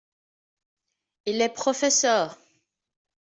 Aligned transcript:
Il 1.27 1.41
est 1.43 1.53
professeur? 1.53 2.35